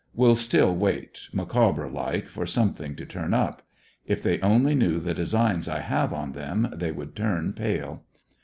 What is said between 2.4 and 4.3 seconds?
some thing to turn up. If